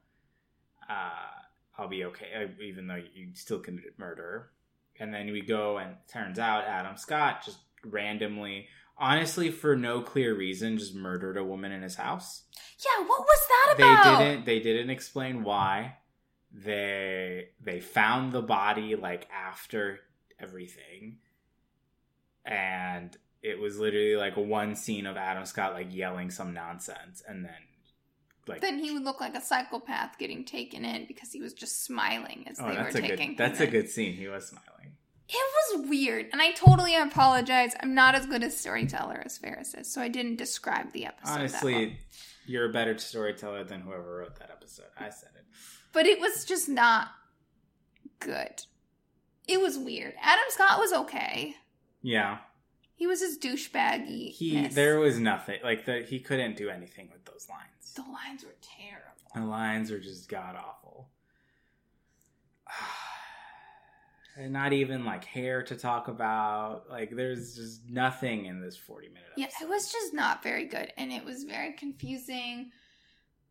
uh, 0.87 1.41
I'll 1.77 1.87
be 1.87 2.05
okay, 2.05 2.33
uh, 2.33 2.61
even 2.61 2.87
though 2.87 2.95
you 3.13 3.33
still 3.33 3.59
committed 3.59 3.97
murder." 3.97 4.51
And 4.99 5.13
then 5.13 5.31
we 5.31 5.41
go, 5.41 5.77
and 5.77 5.91
it 5.91 6.07
turns 6.07 6.39
out 6.39 6.65
Adam 6.65 6.97
Scott 6.97 7.43
just 7.45 7.59
randomly, 7.83 8.67
honestly, 8.99 9.51
for 9.51 9.75
no 9.75 10.01
clear 10.01 10.35
reason, 10.35 10.77
just 10.77 10.95
murdered 10.95 11.37
a 11.37 11.43
woman 11.43 11.71
in 11.71 11.81
his 11.81 11.95
house. 11.95 12.43
Yeah, 12.79 13.05
what 13.05 13.21
was 13.21 13.39
that 13.47 13.75
about? 13.75 14.19
They 14.19 14.25
didn't. 14.25 14.45
They 14.45 14.59
didn't 14.59 14.89
explain 14.89 15.43
why. 15.43 15.97
They 16.51 17.49
they 17.61 17.79
found 17.79 18.31
the 18.31 18.41
body 18.41 18.95
like 18.95 19.27
after 19.31 19.99
everything, 20.39 21.17
and 22.45 23.15
it 23.41 23.59
was 23.59 23.77
literally 23.77 24.15
like 24.15 24.37
one 24.37 24.75
scene 24.75 25.05
of 25.05 25.17
Adam 25.17 25.45
Scott 25.45 25.73
like 25.73 25.93
yelling 25.93 26.29
some 26.31 26.53
nonsense, 26.53 27.21
and 27.27 27.43
then 27.43 27.51
like 28.47 28.61
Then 28.61 28.79
he 28.79 28.91
would 28.91 29.03
look 29.03 29.19
like 29.19 29.35
a 29.35 29.41
psychopath 29.41 30.17
getting 30.17 30.45
taken 30.45 30.85
in 30.85 31.05
because 31.05 31.31
he 31.31 31.41
was 31.41 31.53
just 31.53 31.83
smiling 31.83 32.45
as 32.49 32.59
oh, 32.59 32.63
they 32.63 32.69
were 32.69 32.83
that's 32.83 32.95
a 32.95 33.01
taking 33.01 33.29
good 33.29 33.37
that's 33.37 33.59
him 33.59 33.67
a 33.67 33.71
good 33.71 33.89
scene. 33.89 34.13
He 34.13 34.27
was 34.27 34.47
smiling. 34.47 34.93
It 35.29 35.75
was 35.75 35.89
weird, 35.89 36.27
and 36.31 36.41
I 36.41 36.51
totally 36.53 36.95
apologize. 36.95 37.73
I'm 37.81 37.93
not 37.93 38.15
as 38.15 38.25
good 38.25 38.43
a 38.43 38.49
storyteller 38.49 39.21
as 39.25 39.37
Ferris 39.37 39.73
is, 39.73 39.91
so 39.91 40.01
I 40.01 40.07
didn't 40.07 40.37
describe 40.37 40.93
the 40.93 41.05
episode. 41.05 41.25
that 41.25 41.33
well. 41.33 41.39
Honestly, 41.39 41.99
you're 42.45 42.69
a 42.69 42.71
better 42.71 42.97
storyteller 42.97 43.65
than 43.65 43.81
whoever 43.81 44.19
wrote 44.19 44.39
that 44.39 44.51
episode. 44.51 44.85
I 44.97 45.09
said 45.09 45.31
it. 45.35 45.43
but 45.91 46.05
it 46.05 46.21
was 46.21 46.45
just 46.45 46.69
not 46.69 47.09
good. 48.19 48.63
It 49.49 49.59
was 49.59 49.77
weird. 49.77 50.13
Adam 50.21 50.45
Scott 50.49 50.79
was 50.79 50.93
okay. 50.93 51.55
Yeah, 52.01 52.37
He 52.95 53.05
was 53.05 53.19
his 53.19 53.37
douchebaggy. 53.37 54.31
he 54.31 54.67
there 54.67 54.99
was 54.99 55.19
nothing 55.19 55.59
like 55.61 55.85
that. 55.85 56.05
He 56.05 56.19
couldn't 56.19 56.55
do 56.55 56.69
anything 56.69 57.09
with 57.11 57.25
those 57.25 57.47
lines. 57.49 57.93
The 57.95 58.03
lines 58.03 58.45
were 58.45 58.55
terrible. 58.61 59.11
The 59.35 59.41
lines 59.45 59.91
are 59.91 59.99
just 59.99 60.29
god 60.29 60.55
awful. 60.55 61.09
And 64.39 64.53
not 64.53 64.71
even 64.71 65.03
like 65.03 65.25
hair 65.25 65.63
to 65.63 65.75
talk 65.75 66.07
about. 66.09 66.83
Like 66.89 67.09
there's 67.15 67.55
just 67.55 67.89
nothing 67.89 68.45
in 68.45 68.61
this 68.61 68.77
40 68.77 69.07
minute 69.07 69.23
Yeah, 69.35 69.45
episode. 69.45 69.65
it 69.65 69.69
was 69.69 69.91
just 69.91 70.13
not 70.13 70.43
very 70.43 70.65
good, 70.65 70.93
and 70.97 71.11
it 71.11 71.25
was 71.25 71.43
very 71.43 71.73
confusing, 71.73 72.69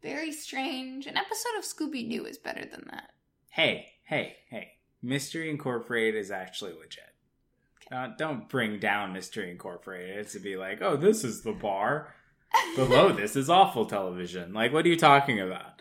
very 0.03 0.31
strange. 0.33 1.07
An 1.07 1.17
episode 1.17 1.59
of 1.59 1.65
Scooby 1.65 2.09
Doo 2.09 2.25
is 2.25 2.39
better 2.39 2.65
than 2.65 2.85
that. 2.93 3.11
Hey, 3.51 3.89
hey, 4.05 4.37
hey. 4.49 4.73
Mystery 5.03 5.51
Incorporated 5.51 6.21
is 6.21 6.31
actually 6.31 6.73
legit. 6.73 7.05
Uh, 7.91 8.09
don't 8.19 8.49
bring 8.49 8.79
down 8.79 9.13
Mystery 9.13 9.51
Incorporated 9.51 10.29
to 10.29 10.39
be 10.41 10.57
like, 10.57 10.83
oh, 10.83 10.97
this 10.97 11.23
is 11.25 11.43
the 11.43 11.53
bar. 11.53 12.15
Below 12.77 13.13
this 13.13 13.35
is 13.37 13.51
awful 13.51 13.87
television. 13.87 14.53
Like, 14.53 14.73
what 14.73 14.85
are 14.85 14.89
you 14.89 14.97
talking 14.97 15.41
about? 15.41 15.76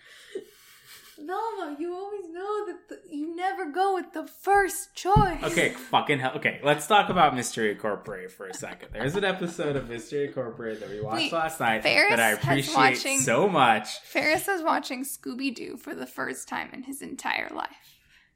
Velma, 1.18 1.78
you 1.80 1.94
always 1.94 2.30
know 2.30 2.66
that 2.68 2.90
the, 2.90 3.00
you 3.10 3.36
never 3.36 3.72
go 3.72 3.94
with 3.94 4.12
the 4.14 4.28
first 4.28 4.94
choice. 4.96 5.42
Okay, 5.44 5.70
fucking 5.70 6.20
hell. 6.20 6.34
Okay, 6.36 6.60
let's 6.64 6.88
talk 6.88 7.10
about 7.10 7.36
Mystery 7.36 7.72
Incorporated 7.72 8.32
for 8.32 8.48
a 8.48 8.54
second. 8.54 8.90
There's 8.92 9.16
an 9.16 9.24
episode 9.24 9.76
of 9.76 9.88
Mystery 9.90 10.28
Incorporated 10.28 10.82
that 10.82 10.90
we 10.90 11.02
watched 11.02 11.18
Wait, 11.18 11.32
last 11.34 11.60
night 11.60 11.84
Ferris 11.84 12.10
that 12.10 12.20
I 12.20 12.32
appreciate 12.32 12.76
watching- 12.76 13.20
so 13.20 13.48
much. 13.48 14.00
Ferris 14.02 14.48
is 14.48 14.62
watching 14.62 15.04
Scooby 15.06 15.54
Doo 15.56 15.78
for 15.78 15.96
the 15.96 16.06
first 16.08 16.48
time 16.48 16.70
in 16.74 16.84
his 16.84 17.02
entire 17.02 17.50
life. 17.54 17.70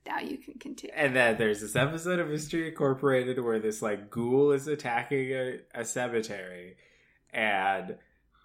Now 0.08 0.20
you 0.20 0.38
can 0.38 0.54
continue. 0.56 0.94
And 0.96 1.16
then 1.16 1.38
there's 1.38 1.62
this 1.62 1.76
episode 1.76 2.20
of 2.20 2.30
Mystery 2.30 2.70
Incorporated 2.70 3.40
where 3.44 3.60
this 3.60 3.82
like 3.82 4.10
ghoul 4.10 4.52
is 4.52 4.68
attacking 4.68 5.32
a, 5.32 5.60
a 5.76 5.86
cemetery, 5.86 6.78
and 7.32 7.98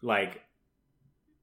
like 0.02 0.42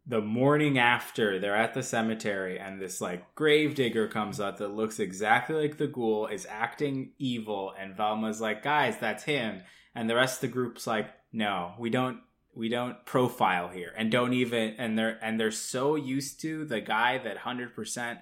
the 0.05 0.21
morning 0.21 0.77
after 0.79 1.39
they're 1.39 1.55
at 1.55 1.73
the 1.73 1.83
cemetery, 1.83 2.59
and 2.59 2.81
this 2.81 3.01
like 3.01 3.35
gravedigger 3.35 4.07
comes 4.07 4.39
up 4.39 4.57
that 4.57 4.75
looks 4.75 4.99
exactly 4.99 5.55
like 5.55 5.77
the 5.77 5.87
ghoul, 5.87 6.27
is 6.27 6.47
acting 6.49 7.11
evil, 7.19 7.73
and 7.79 7.95
Velma's 7.95 8.41
like, 8.41 8.63
guys, 8.63 8.97
that's 8.99 9.23
him, 9.23 9.61
and 9.93 10.09
the 10.09 10.15
rest 10.15 10.35
of 10.37 10.41
the 10.49 10.53
group's 10.53 10.87
like, 10.87 11.07
no, 11.31 11.73
we 11.79 11.89
don't. 11.89 12.19
We 12.53 12.67
don't 12.67 13.05
profile 13.05 13.69
here, 13.69 13.93
and 13.97 14.11
don't 14.11 14.33
even, 14.33 14.75
and 14.77 14.99
they're 14.99 15.17
and 15.23 15.39
they're 15.39 15.51
so 15.51 15.95
used 15.95 16.41
to 16.41 16.65
the 16.65 16.81
guy 16.81 17.17
that 17.19 17.37
hundred 17.37 17.73
percent 17.73 18.19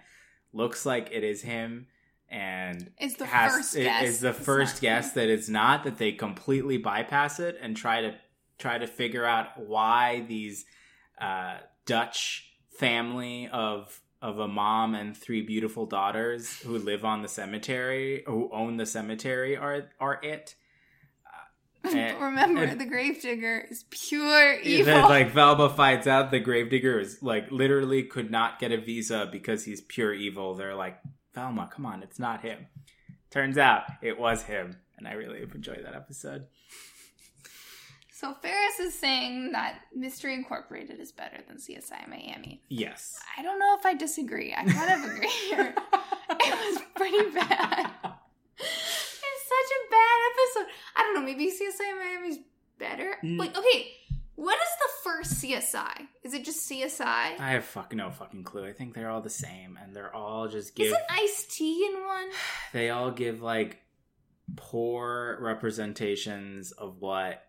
looks 0.53 0.85
like 0.85 1.09
it 1.11 1.23
is 1.23 1.41
him, 1.41 1.87
and 2.29 2.91
It's 2.99 3.15
the 3.15 3.25
has 3.25 3.53
first 3.53 3.75
it 3.75 3.85
guess. 3.85 4.07
is 4.07 4.19
the 4.19 4.33
first 4.33 4.81
guess 4.81 5.13
that 5.13 5.29
it's 5.29 5.49
not 5.49 5.83
that 5.85 5.97
they 5.97 6.11
completely 6.11 6.77
bypass 6.77 7.39
it 7.39 7.57
and 7.59 7.75
try 7.75 8.01
to 8.01 8.13
try 8.59 8.77
to 8.77 8.85
figure 8.85 9.25
out 9.25 9.57
why 9.65 10.23
these 10.27 10.63
uh, 11.19 11.57
Dutch 11.85 12.45
family 12.77 13.49
of 13.51 13.99
of 14.21 14.37
a 14.39 14.47
mom 14.47 14.95
and 14.95 15.15
three 15.15 15.41
beautiful 15.41 15.85
daughters 15.85 16.59
who 16.59 16.77
live 16.77 17.05
on 17.05 17.21
the 17.21 17.27
cemetery 17.29 18.23
who 18.27 18.49
own 18.51 18.77
the 18.77 18.85
cemetery 18.85 19.55
are 19.57 19.89
are 19.99 20.19
it. 20.23 20.55
and- 21.83 22.19
Remember, 22.21 22.63
and- 22.63 22.79
the 22.79 22.85
gravedigger 22.85 23.65
is 23.69 23.85
pure 23.89 24.53
evil. 24.63 24.85
Then, 24.93 25.03
like 25.03 25.31
Velma 25.31 25.69
finds 25.69 26.05
out 26.07 26.31
the 26.31 26.39
gravedigger 26.39 26.99
is 26.99 27.23
like 27.23 27.49
literally 27.51 28.03
could 28.03 28.29
not 28.29 28.59
get 28.59 28.71
a 28.71 28.77
visa 28.77 29.27
because 29.31 29.63
he's 29.63 29.81
pure 29.81 30.13
evil. 30.13 30.55
They're 30.55 30.75
like, 30.75 30.99
Velma, 31.33 31.69
come 31.73 31.85
on, 31.85 32.03
it's 32.03 32.19
not 32.19 32.41
him. 32.41 32.67
Turns 33.31 33.57
out 33.57 33.83
it 34.01 34.19
was 34.19 34.43
him, 34.43 34.75
and 34.97 35.07
I 35.07 35.13
really 35.13 35.41
enjoyed 35.41 35.85
that 35.85 35.95
episode. 35.95 36.47
So 38.19 38.33
Ferris 38.41 38.79
is 38.81 38.93
saying 38.93 39.53
that 39.53 39.79
Mystery 39.95 40.33
Incorporated 40.33 40.99
is 40.99 41.13
better 41.13 41.37
than 41.47 41.55
CSI 41.55 42.05
Miami. 42.09 42.61
Yes. 42.67 43.17
I 43.37 43.41
don't 43.41 43.59
know 43.59 43.77
if 43.79 43.85
I 43.85 43.93
disagree. 43.93 44.53
I 44.53 44.65
kind 44.65 44.91
of 44.91 45.09
agree 45.09 45.29
here. 45.47 45.73
it 46.29 46.73
was 46.73 46.81
pretty 46.95 47.29
bad. 47.33 47.89
It's 48.57 49.45
such 49.47 49.71
a 49.71 49.89
bad 49.89 50.19
episode. 50.31 50.71
I 50.97 51.03
don't 51.03 51.15
know. 51.15 51.21
Maybe 51.21 51.49
CSI 51.49 51.97
Miami's 51.97 52.39
better. 52.77 53.15
Mm. 53.23 53.39
Like, 53.39 53.57
okay, 53.57 53.87
what 54.35 54.57
is 54.57 54.69
the 54.79 55.09
first 55.09 55.41
CSI? 55.41 56.07
Is 56.25 56.33
it 56.33 56.43
just 56.43 56.69
CSI? 56.69 57.39
I 57.39 57.51
have 57.51 57.63
fuck 57.63 57.95
no 57.95 58.11
fucking 58.11 58.43
clue. 58.43 58.65
I 58.65 58.73
think 58.73 58.95
they're 58.95 59.09
all 59.09 59.21
the 59.21 59.29
same, 59.29 59.79
and 59.81 59.95
they're 59.95 60.13
all 60.13 60.49
just 60.49 60.75
give. 60.75 60.87
Isn't 60.87 61.01
Ice 61.09 61.47
T 61.49 61.89
in 61.89 62.05
one? 62.05 62.27
They 62.73 62.89
all 62.89 63.11
give 63.11 63.41
like 63.41 63.79
poor 64.57 65.37
representations 65.39 66.73
of 66.73 66.97
what 66.99 67.45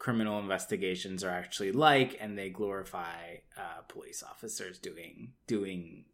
criminal 0.00 0.40
investigations 0.40 1.22
are 1.22 1.30
actually 1.30 1.70
like, 1.70 2.16
and 2.20 2.36
they 2.36 2.48
glorify 2.48 3.36
uh, 3.56 3.82
police 3.86 4.24
officers 4.24 4.78
doing 4.80 5.34
doing. 5.46 6.06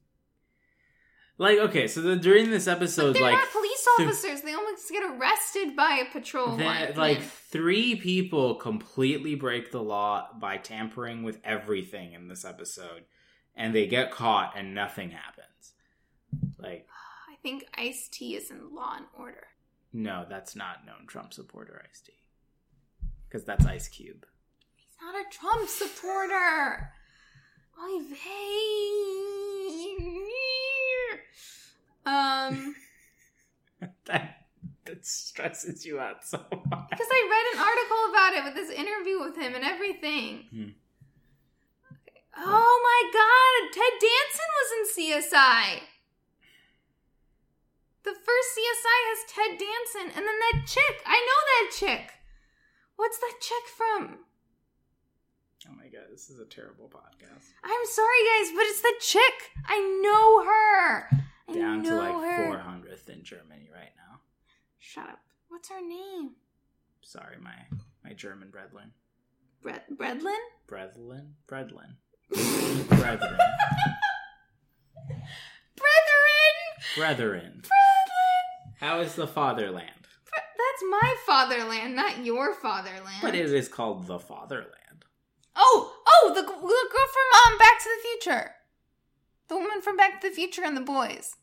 Like 1.38 1.59
okay, 1.59 1.87
so 1.87 2.00
the, 2.00 2.16
during 2.16 2.50
this 2.50 2.66
episode, 2.66 3.14
they're 3.14 3.23
like 3.23 3.35
not 3.35 3.52
police 3.52 3.87
th- 3.97 4.09
officers. 4.09 4.40
They 4.43 4.55
almost 4.55 4.90
get 4.90 5.02
arrested 5.05 5.76
by 5.76 6.02
a 6.07 6.11
patrol 6.11 6.57
That, 6.57 6.97
like 6.97 7.23
three 7.23 7.95
people 7.97 8.57
completely 8.57 9.35
break 9.35 9.71
the 9.71 9.83
law 9.83 10.28
by 10.38 10.57
tampering 10.57 11.23
with 11.23 11.38
everything 11.45 12.14
in 12.14 12.28
this 12.28 12.45
episode, 12.45 13.05
and 13.55 13.75
they 13.75 13.87
get 13.87 14.11
caught 14.11 14.55
and 14.57 14.75
nothing 14.75 15.11
happens. 15.11 15.75
Like, 16.59 16.88
I 17.31 17.37
think 17.43 17.66
Ice 17.76 18.09
T 18.11 18.35
is 18.35 18.50
in 18.50 18.75
Law 18.75 18.95
and 18.97 19.07
Order. 19.16 19.47
no, 19.93 20.25
that's 20.28 20.57
not 20.57 20.87
known 20.87 21.07
Trump 21.07 21.33
supporter 21.35 21.83
Ice 21.88 22.00
T, 22.00 22.12
because 23.28 23.45
that's 23.45 23.66
Ice 23.66 23.88
Cube. 23.88 24.26
He's 24.75 24.97
not 25.00 25.14
a 25.14 25.25
Trump 25.30 25.68
supporter. 25.68 26.92
Oy 27.83 28.02
vey. 28.02 29.26
Um, 32.06 32.75
that 34.06 34.47
that 34.87 35.04
stresses 35.04 35.85
you 35.85 35.99
out 35.99 36.25
so 36.25 36.38
much. 36.38 36.90
because 36.90 37.09
I 37.11 37.28
read 37.28 37.47
an 37.54 37.66
article 37.66 38.11
about 38.11 38.33
it 38.35 38.45
with 38.45 38.54
this 38.54 38.71
interview 38.71 39.18
with 39.21 39.37
him 39.37 39.54
and 39.54 39.64
everything. 39.64 40.45
Hmm. 40.50 40.68
Oh 42.38 42.80
my 42.85 43.00
god, 43.12 43.73
Ted 43.73 43.99
Danson 43.99 44.50
was 44.54 44.71
in 44.76 44.85
CSI. 44.95 45.80
The 48.04 48.12
first 48.12 48.49
CSI 48.54 49.00
has 49.11 49.33
Ted 49.35 49.59
Danson, 49.59 50.16
and 50.16 50.25
then 50.25 50.38
that 50.38 50.66
chick. 50.66 51.02
I 51.04 51.18
know 51.18 51.40
that 51.50 51.73
chick. 51.75 52.12
What's 52.97 53.19
that 53.19 53.35
chick 53.41 53.65
from? 53.76 54.19
Oh 55.69 55.75
my 55.76 55.85
god, 55.88 56.07
this 56.12 56.31
is 56.31 56.38
a 56.38 56.45
terrible 56.45 56.88
podcast. 56.88 57.45
I'm 57.65 57.87
sorry, 57.87 58.23
guys, 58.38 58.53
but 58.55 58.62
it's 58.67 58.81
the 58.83 58.95
chick. 59.00 59.50
I 59.67 59.79
know 60.03 60.45
her. 60.45 61.09
I 61.49 61.59
Down 61.59 61.83
to 61.85 61.95
like 61.97 62.12
four 62.47 62.59
hundredth 62.59 63.09
in 63.09 63.23
Germany 63.25 63.69
right 63.73 63.93
now. 63.97 64.21
Shut 64.79 65.09
up. 65.09 65.21
What's 65.49 65.69
her 65.71 65.81
name? 65.81 66.33
Sorry, 67.03 67.37
my 67.41 67.55
my 68.05 68.12
German 68.12 68.50
brethren, 68.50 68.93
Bre- 69.62 69.93
Bredlin? 69.95 70.35
brethren, 70.67 71.26
brethren, 71.47 71.97
brethren, 72.97 72.97
Brethren! 72.97 73.37
brethren. 76.97 77.62
Brethren! 77.62 77.62
How 78.81 79.00
is 79.00 79.15
the 79.15 79.26
fatherland? 79.26 79.96
That's 80.76 80.90
my 80.90 81.14
fatherland, 81.25 81.97
not 81.97 82.25
your 82.25 82.54
fatherland. 82.54 83.23
But 83.23 83.35
it 83.35 83.50
is 83.50 83.68
called 83.68 84.06
the 84.06 84.18
fatherland. 84.18 85.04
Oh, 85.54 85.92
oh, 86.06 86.33
the, 86.35 86.42
the 86.42 86.47
girl 86.47 86.52
from 86.61 87.52
um, 87.52 87.59
Back 87.59 87.78
to 87.78 87.88
the 87.88 88.09
Future. 88.09 88.50
The 89.49 89.56
woman 89.56 89.80
from 89.80 89.97
Back 89.97 90.21
to 90.21 90.28
the 90.28 90.35
Future 90.35 90.62
and 90.64 90.76
the 90.76 90.83
boys. 90.83 91.37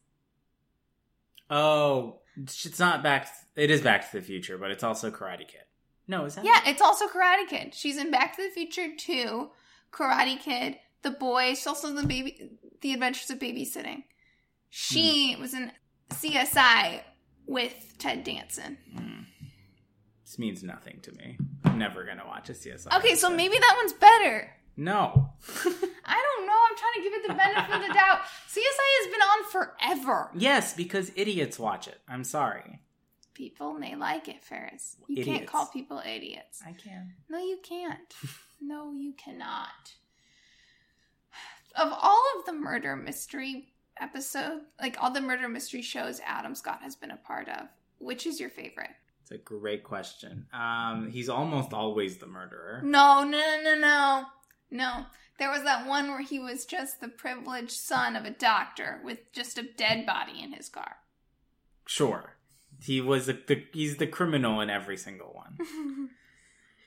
Oh, 1.49 2.19
it's 2.37 2.77
not 2.77 3.01
back. 3.01 3.27
It 3.55 3.71
is 3.71 3.81
Back 3.81 4.11
to 4.11 4.19
the 4.19 4.23
Future, 4.23 4.59
but 4.59 4.69
it's 4.69 4.83
also 4.83 5.09
Karate 5.09 5.47
Kid. 5.47 5.63
No, 6.07 6.25
is 6.25 6.35
that? 6.35 6.45
Yeah, 6.45 6.61
it's 6.67 6.81
also 6.81 7.07
Karate 7.07 7.47
Kid. 7.47 7.73
She's 7.73 7.97
in 7.97 8.11
Back 8.11 8.35
to 8.35 8.43
the 8.43 8.49
Future 8.49 8.89
2, 8.95 9.49
Karate 9.91 10.39
Kid, 10.39 10.77
The 11.01 11.11
Boy. 11.11 11.49
She's 11.49 11.65
also 11.65 11.91
the 11.91 12.05
baby, 12.05 12.51
The 12.81 12.93
Adventures 12.93 13.31
of 13.31 13.39
Babysitting. 13.39 14.03
She 14.69 15.35
was 15.39 15.55
in 15.55 15.71
CSI 16.11 17.01
with 17.47 17.95
Ted 17.97 18.23
Danson. 18.23 18.77
Mm. 18.95 19.22
This 20.23 20.39
means 20.39 20.63
nothing 20.63 20.99
to 21.01 21.11
me. 21.13 21.37
I'm 21.63 21.77
never 21.77 22.03
gonna 22.05 22.25
watch 22.25 22.49
a 22.49 22.53
CSI. 22.53 22.87
Okay, 22.97 23.15
so 23.15 23.27
episode. 23.27 23.35
maybe 23.35 23.57
that 23.57 23.75
one's 23.77 23.93
better. 23.93 24.51
no. 24.77 25.29
I 26.05 26.21
don't 26.21 26.45
know. 26.47 26.53
I'm 26.69 26.75
trying 26.77 26.93
to 26.95 27.01
give 27.03 27.13
it 27.13 27.27
the 27.27 27.33
benefit 27.33 27.75
of 27.75 27.81
the 27.87 27.93
doubt. 27.93 28.19
CSI 28.49 28.89
has 29.01 29.11
been 29.11 29.21
on 29.21 29.43
forever. 29.51 30.31
yes, 30.35 30.73
because 30.73 31.11
idiots 31.15 31.57
watch 31.59 31.87
it. 31.87 31.99
I'm 32.07 32.23
sorry. 32.23 32.79
People 33.33 33.73
may 33.73 33.95
like 33.95 34.27
it, 34.27 34.43
Ferris. 34.43 34.95
You 35.07 35.23
can't 35.25 35.47
call 35.47 35.65
people 35.65 36.01
idiots. 36.05 36.61
I 36.65 36.73
can. 36.73 37.13
No, 37.29 37.39
you 37.39 37.57
can't. 37.63 38.13
no, 38.61 38.91
you 38.93 39.13
cannot. 39.13 39.93
Of 41.75 41.91
all 41.99 42.21
of 42.37 42.45
the 42.45 42.53
murder 42.53 42.95
mystery 42.95 43.73
episode, 43.99 44.61
like 44.79 44.97
all 45.01 45.09
the 45.11 45.21
murder 45.21 45.49
mystery 45.49 45.81
shows 45.81 46.21
Adam 46.25 46.53
Scott 46.53 46.81
has 46.83 46.95
been 46.95 47.09
a 47.11 47.17
part 47.17 47.49
of, 47.49 47.67
which 47.97 48.27
is 48.27 48.39
your 48.39 48.49
favorite? 48.51 48.91
It's 49.23 49.31
a 49.31 49.37
great 49.37 49.83
question. 49.83 50.45
Um, 50.53 51.09
he's 51.09 51.29
almost 51.29 51.73
always 51.73 52.17
the 52.17 52.27
murderer. 52.27 52.81
No, 52.83 53.23
no, 53.23 53.39
no, 53.39 53.63
no, 53.63 53.75
no. 53.79 54.23
No. 54.69 55.05
There 55.39 55.49
was 55.49 55.63
that 55.63 55.87
one 55.87 56.09
where 56.09 56.21
he 56.21 56.39
was 56.39 56.65
just 56.65 56.99
the 57.01 57.07
privileged 57.07 57.71
son 57.71 58.15
of 58.15 58.25
a 58.25 58.29
doctor 58.31 59.01
with 59.03 59.19
just 59.33 59.57
a 59.57 59.63
dead 59.63 60.05
body 60.05 60.41
in 60.43 60.53
his 60.53 60.69
car. 60.69 60.97
Sure, 61.85 62.35
he 62.81 63.01
was 63.01 63.25
the, 63.25 63.33
the 63.47 63.63
he's 63.73 63.97
the 63.97 64.07
criminal 64.07 64.61
in 64.61 64.69
every 64.69 64.95
single 64.95 65.33
one 65.33 65.57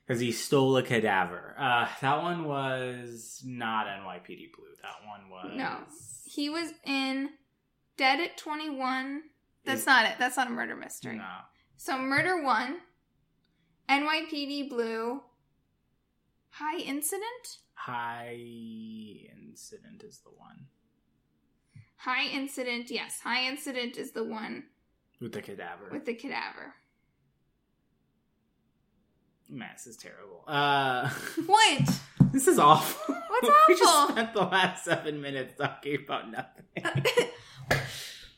because 0.06 0.20
he 0.20 0.32
stole 0.32 0.76
a 0.76 0.82
cadaver. 0.82 1.54
Uh, 1.58 1.86
that 2.00 2.22
one 2.22 2.44
was 2.44 3.42
not 3.44 3.86
NYPD 3.86 4.52
Blue. 4.52 4.64
That 4.82 5.06
one 5.06 5.28
was 5.30 5.52
No. 5.56 5.78
he 6.24 6.48
was 6.48 6.72
in 6.84 7.30
Dead 7.96 8.20
at 8.20 8.36
21. 8.38 9.22
That's 9.64 9.80
Is- 9.80 9.86
not 9.86 10.06
it. 10.06 10.12
That's 10.18 10.36
not 10.36 10.46
a 10.46 10.50
murder 10.50 10.76
mystery. 10.76 11.16
No. 11.16 11.24
So 11.76 11.98
Murder 11.98 12.42
One, 12.42 12.78
NYPD 13.88 14.68
Blue, 14.68 15.22
High 16.50 16.78
Incident. 16.78 17.58
High 17.74 18.38
incident 19.38 20.02
is 20.02 20.18
the 20.24 20.30
one 20.30 20.66
High 21.98 22.26
Incident, 22.28 22.90
yes, 22.90 23.20
High 23.20 23.46
Incident 23.46 23.96
is 23.96 24.12
the 24.12 24.24
one 24.24 24.64
with 25.20 25.32
the 25.32 25.42
cadaver. 25.42 25.88
with 25.92 26.04
the 26.06 26.14
cadaver. 26.14 26.74
Mass 29.48 29.86
is 29.86 29.96
terrible. 29.96 30.42
Uh, 30.48 31.08
What? 31.46 32.00
this 32.32 32.48
is 32.48 32.58
awful. 32.58 33.14
What's 33.14 33.48
awful? 33.48 33.54
we 33.68 33.76
just 33.78 34.08
spent 34.08 34.32
the 34.34 34.40
last 34.40 34.84
seven 34.84 35.20
minutes 35.20 35.54
talking 35.56 35.98
about 36.04 36.30
nothing. 36.30 37.04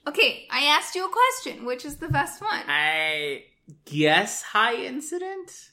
okay, 0.08 0.46
I 0.50 0.64
asked 0.64 0.94
you 0.94 1.06
a 1.06 1.10
question. 1.10 1.64
Which 1.64 1.84
is 1.84 1.96
the 1.98 2.08
best 2.08 2.40
one? 2.42 2.62
I 2.68 3.44
guess 3.84 4.42
high 4.42 4.74
incident. 4.74 5.70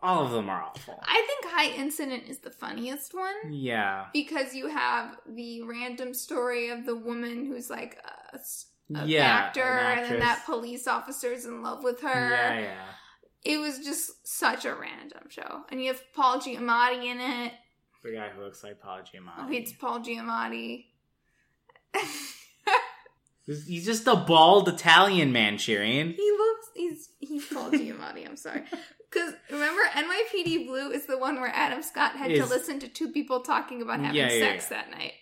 All 0.00 0.24
of 0.24 0.30
them 0.30 0.48
are 0.48 0.62
awful. 0.62 0.94
I 1.02 1.24
think 1.26 1.52
High 1.52 1.74
Incident 1.76 2.28
is 2.28 2.38
the 2.38 2.52
funniest 2.52 3.14
one 3.14 3.34
Yeah. 3.50 4.04
because 4.12 4.54
you 4.54 4.68
have 4.68 5.16
the 5.26 5.62
random 5.62 6.14
story 6.14 6.68
of 6.70 6.86
the 6.86 6.94
woman 6.94 7.44
who's 7.46 7.68
like 7.68 7.98
a 8.32 8.38
Yeah, 9.06 9.24
actor, 9.26 9.60
an 9.60 9.98
and 9.98 10.12
then 10.12 10.20
that 10.20 10.44
police 10.46 10.86
officer's 10.86 11.46
in 11.46 11.62
love 11.62 11.82
with 11.82 12.00
her. 12.02 12.30
Yeah, 12.30 12.60
yeah. 12.60 12.84
It 13.42 13.58
was 13.58 13.80
just 13.80 14.24
such 14.24 14.64
a 14.64 14.72
random 14.76 15.28
show. 15.30 15.64
And 15.68 15.82
you 15.82 15.88
have 15.88 16.12
Paul 16.12 16.38
Giamatti 16.40 17.04
in 17.04 17.18
it. 17.20 17.54
The 18.04 18.12
guy 18.12 18.28
who 18.28 18.42
looks 18.44 18.62
like 18.62 18.80
Paul 18.80 19.00
Giamatti. 19.00 19.32
Oh, 19.38 19.48
it's 19.50 19.72
Paul 19.72 19.98
Giamatti. 19.98 20.84
He's- 23.66 23.84
just 23.84 24.06
a 24.06 24.14
bald 24.16 24.68
Italian 24.68 25.32
man, 25.32 25.56
Shireen. 25.56 26.14
he 26.14 26.30
looks 26.30 26.66
he's 26.74 27.08
he's 27.18 27.46
Paul 27.46 27.70
Giamatti, 27.70 28.26
I'm 28.28 28.36
sorry. 28.36 28.62
Cause 29.10 29.32
remember 29.50 29.80
NYPD 29.94 30.66
Blue 30.66 30.90
is 30.90 31.06
the 31.06 31.16
one 31.16 31.40
where 31.40 31.50
Adam 31.54 31.82
Scott 31.82 32.14
had 32.16 32.28
to 32.30 32.44
listen 32.44 32.78
to 32.80 32.88
two 32.88 33.10
people 33.10 33.40
talking 33.40 33.80
about 33.80 34.00
having 34.00 34.16
Yeah, 34.16 34.30
yeah, 34.30 34.38
sex 34.52 34.68
yeah. 34.70 34.76
that 34.82 34.90
night. 34.90 35.12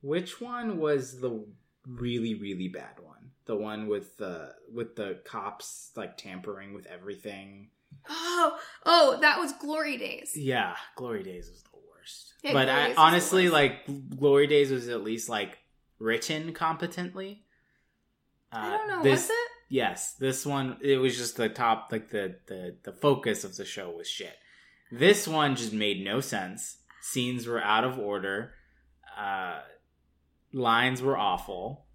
Which 0.00 0.40
one 0.40 0.78
was 0.78 1.20
the 1.20 1.44
really, 1.86 2.34
really 2.34 2.68
bad 2.68 2.98
one? 3.02 3.32
The 3.44 3.56
one 3.56 3.88
with 3.88 4.16
the 4.16 4.54
with 4.72 4.96
the 4.96 5.20
cops 5.26 5.90
like 5.96 6.16
tampering 6.16 6.72
with 6.72 6.86
everything. 6.86 7.68
Oh, 8.08 8.58
oh, 8.86 9.18
that 9.20 9.38
was 9.38 9.52
Glory 9.52 9.98
Days. 9.98 10.32
Yeah, 10.34 10.74
Glory 10.96 11.22
Days 11.22 11.50
was 11.50 11.62
the 11.62 11.78
worst. 11.90 12.34
Yeah, 12.42 12.52
but 12.54 12.64
Glory 12.66 12.80
I, 12.80 12.86
was 12.88 12.96
the 12.96 13.00
honestly, 13.02 13.42
worst. 13.44 13.52
like 13.52 14.18
Glory 14.18 14.46
Days 14.46 14.70
was 14.70 14.88
at 14.88 15.02
least 15.04 15.28
like 15.28 15.58
written 15.98 16.52
competently. 16.54 17.42
I 18.52 18.68
Uh, 18.68 18.70
don't 18.78 18.88
know, 18.88 19.02
This, 19.02 19.22
was 19.22 19.30
it? 19.30 19.50
Yes, 19.68 20.14
this 20.14 20.46
one 20.46 20.76
it 20.80 20.98
was 20.98 21.16
just 21.16 21.36
the 21.36 21.48
top, 21.48 21.88
like 21.90 22.10
the 22.10 22.36
the 22.46 22.76
the 22.84 22.92
focus 22.92 23.42
of 23.44 23.56
the 23.56 23.64
show 23.64 23.90
was 23.90 24.08
shit. 24.08 24.34
This 24.92 25.26
one 25.26 25.56
just 25.56 25.72
made 25.72 26.04
no 26.04 26.20
sense. 26.20 26.76
Scenes 27.02 27.46
were 27.46 27.60
out 27.60 27.82
of 27.84 27.98
order. 27.98 28.54
Uh, 29.18 29.60
lines 30.52 31.02
were 31.02 31.16
awful. 31.18 31.86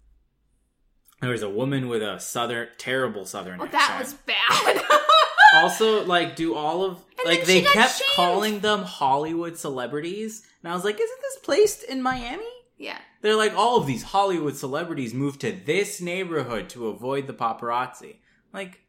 There 1.22 1.30
was 1.30 1.42
a 1.42 1.48
woman 1.48 1.88
with 1.88 2.02
a 2.02 2.18
southern, 2.18 2.68
terrible 2.78 3.24
southern 3.24 3.60
Oh, 3.60 3.66
that 3.66 3.98
was 4.00 4.14
bad. 4.26 4.82
also, 5.54 6.04
like, 6.04 6.34
do 6.36 6.54
all 6.56 6.84
of 6.84 6.98
And 7.20 7.28
like 7.28 7.44
they 7.44 7.62
kept 7.62 7.98
shamed. 7.98 8.10
calling 8.16 8.60
them 8.60 8.82
Hollywood 8.82 9.56
celebrities, 9.56 10.42
and 10.62 10.70
I 10.72 10.74
was 10.74 10.84
like, 10.84 10.96
isn't 11.00 11.20
this 11.22 11.38
placed 11.44 11.84
in 11.84 12.02
Miami? 12.02 12.44
Yeah. 12.76 12.98
They're 13.20 13.36
like, 13.36 13.54
all 13.54 13.78
of 13.78 13.86
these 13.86 14.02
Hollywood 14.02 14.56
celebrities 14.56 15.14
moved 15.14 15.40
to 15.42 15.52
this 15.52 16.00
neighborhood 16.00 16.68
to 16.70 16.88
avoid 16.88 17.26
the 17.26 17.32
paparazzi. 17.32 18.16
Like, 18.52 18.80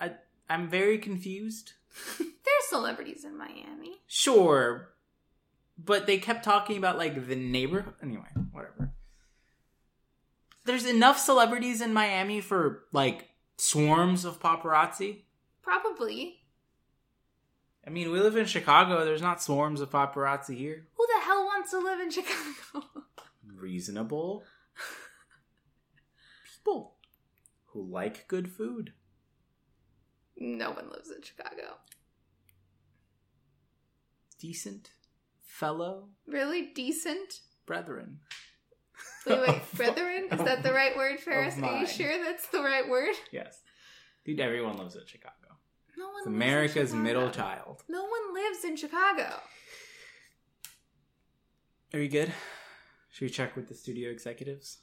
I, 0.00 0.12
I'm 0.48 0.68
very 0.68 0.98
confused. 0.98 1.72
There's 2.18 2.68
celebrities 2.68 3.24
in 3.24 3.36
Miami. 3.36 4.00
Sure, 4.06 4.92
but 5.76 6.06
they 6.06 6.18
kept 6.18 6.44
talking 6.44 6.76
about 6.76 6.98
like 6.98 7.26
the 7.26 7.36
neighborhood. 7.36 7.94
Anyway, 8.02 8.28
whatever. 8.52 8.92
There's 10.64 10.86
enough 10.86 11.18
celebrities 11.18 11.80
in 11.80 11.92
Miami 11.92 12.40
for 12.40 12.84
like 12.92 13.30
swarms 13.56 14.24
of 14.24 14.40
paparazzi. 14.40 15.22
Probably. 15.62 16.41
I 17.86 17.90
mean, 17.90 18.10
we 18.12 18.20
live 18.20 18.36
in 18.36 18.46
Chicago. 18.46 19.04
There's 19.04 19.22
not 19.22 19.42
swarms 19.42 19.80
of 19.80 19.90
paparazzi 19.90 20.56
here. 20.56 20.86
Who 20.94 21.06
the 21.06 21.24
hell 21.24 21.44
wants 21.44 21.70
to 21.72 21.78
live 21.78 22.00
in 22.00 22.10
Chicago? 22.10 22.86
Reasonable 23.56 24.44
people 26.44 26.94
who 27.66 27.82
like 27.82 28.28
good 28.28 28.48
food. 28.50 28.92
no 30.36 30.70
one 30.70 30.90
lives 30.90 31.10
in 31.10 31.22
Chicago. 31.22 31.76
decent 34.38 34.90
fellow 35.44 36.08
Really 36.26 36.66
decent? 36.74 37.40
brethren. 37.66 38.18
Wait, 39.26 39.40
wait, 39.40 39.62
brethren? 39.74 40.28
Is 40.32 40.38
that 40.44 40.62
the 40.64 40.72
right 40.72 40.96
word, 40.96 41.20
Ferris? 41.20 41.56
Are 41.62 41.78
you 41.80 41.86
sure 41.86 42.22
that's 42.24 42.46
the 42.48 42.60
right 42.60 42.88
word? 42.88 43.14
Yes. 43.30 43.60
Dude, 44.24 44.40
everyone 44.40 44.76
lives 44.78 44.96
in 44.96 45.02
Chicago. 45.06 45.34
No 45.96 46.06
one 46.06 46.18
It's 46.18 46.26
America's 46.26 46.94
middle 46.94 47.30
child. 47.30 47.82
No 47.88 48.02
one 48.02 48.34
lives 48.34 48.64
in 48.64 48.76
Chicago. 48.76 49.40
Are 51.94 51.98
you 52.00 52.08
good? 52.08 52.32
Should 53.10 53.26
we 53.26 53.30
check 53.30 53.54
with 53.56 53.68
the 53.68 53.74
studio 53.74 54.10
executives? 54.10 54.78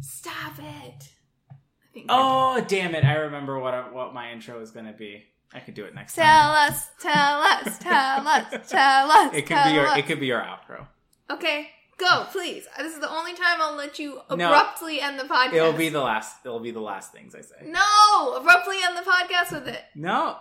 Stop 0.00 0.58
it. 0.58 1.08
I 1.50 1.54
think 1.92 2.06
Oh, 2.08 2.64
damn 2.66 2.94
it. 2.96 3.04
I 3.04 3.14
remember 3.14 3.58
what 3.60 3.74
I, 3.74 3.88
what 3.90 4.12
my 4.12 4.32
intro 4.32 4.60
is 4.60 4.72
going 4.72 4.86
to 4.86 4.92
be. 4.92 5.24
I 5.52 5.60
could 5.60 5.74
do 5.74 5.84
it 5.84 5.94
next 5.94 6.16
time. 6.16 6.24
Tell 6.24 6.52
us, 6.52 6.88
tell 7.00 7.40
us, 7.40 7.78
tell 7.78 8.26
us, 8.26 8.68
tell 8.70 9.10
us. 9.10 9.34
It 9.34 9.46
could 9.46 9.62
be 9.64 9.70
your 9.70 9.86
us. 9.86 9.98
it 9.98 10.06
could 10.06 10.18
be 10.18 10.26
your 10.26 10.40
outro. 10.40 10.88
Okay, 11.30 11.68
go, 11.98 12.26
please. 12.32 12.66
This 12.78 12.94
is 12.94 13.00
the 13.00 13.10
only 13.10 13.34
time 13.34 13.60
I'll 13.60 13.76
let 13.76 13.98
you 13.98 14.20
No. 14.30 14.34
abruptly 14.48 15.00
end 15.00 15.18
the 15.18 15.24
podcast. 15.24 15.52
It'll 15.54 15.72
be 15.72 15.88
the 15.88 16.00
last 16.00 16.36
it'll 16.44 16.60
be 16.60 16.70
the 16.70 16.80
last 16.80 17.12
things 17.12 17.34
I 17.34 17.40
say. 17.40 17.66
No! 17.66 18.34
Abruptly 18.36 18.76
end 18.84 18.96
the 18.96 19.02
podcast 19.10 19.52
with 19.52 19.68
it. 19.68 19.82
No. 19.94 20.38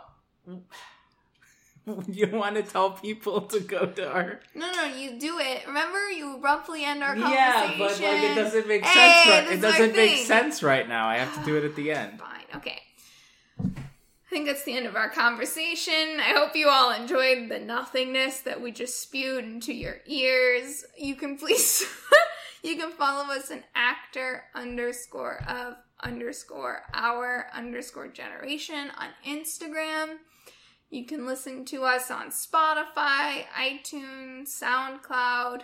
You 2.08 2.28
want 2.28 2.56
to 2.56 2.64
tell 2.64 2.92
people 2.92 3.42
to 3.42 3.60
go 3.60 3.86
to 3.86 4.10
our 4.10 4.40
No, 4.56 4.72
no, 4.72 4.86
you 4.86 5.20
do 5.20 5.38
it. 5.40 5.68
Remember, 5.68 6.10
you 6.10 6.36
abruptly 6.38 6.86
end 6.86 7.04
our 7.04 7.14
conversation. 7.14 7.34
Yeah, 7.36 7.76
but 7.78 7.92
like 8.00 8.02
it 8.24 8.36
doesn't 8.36 8.68
make 8.70 8.86
Hey, 8.86 8.94
sense 8.94 9.28
right. 9.30 9.46
this 9.50 9.58
It 9.58 9.62
doesn't 9.62 9.96
make 9.98 10.18
sense 10.26 10.64
right 10.64 10.88
now. 10.88 11.08
I 11.10 11.18
have 11.18 11.38
to 11.38 11.44
do 11.46 11.58
it 11.58 11.66
at 11.66 11.76
the 11.76 11.92
end. 11.92 12.20
Fine, 12.20 12.46
okay. 12.56 12.80
Think 14.34 14.48
that's 14.48 14.64
the 14.64 14.76
end 14.76 14.88
of 14.88 14.96
our 14.96 15.12
conversation. 15.12 16.20
I 16.20 16.34
hope 16.36 16.56
you 16.56 16.68
all 16.68 16.92
enjoyed 16.92 17.50
the 17.50 17.60
nothingness 17.60 18.40
that 18.40 18.60
we 18.60 18.72
just 18.72 19.00
spewed 19.00 19.44
into 19.44 19.72
your 19.72 19.98
ears. 20.08 20.84
You 20.98 21.14
can 21.14 21.38
please 21.38 21.86
You 22.64 22.76
can 22.76 22.90
follow 22.90 23.32
us 23.32 23.52
an 23.52 23.64
actor 23.76 24.46
underscore 24.56 25.44
of 25.48 25.76
underscore 26.02 26.82
our 26.96 27.46
underscore 27.54 28.08
generation 28.08 28.90
on 28.98 29.10
Instagram. 29.24 30.16
You 30.90 31.06
can 31.06 31.28
listen 31.28 31.64
to 31.66 31.84
us 31.84 32.10
on 32.10 32.32
Spotify, 32.32 33.44
iTunes, 33.56 34.48
SoundCloud, 34.48 35.62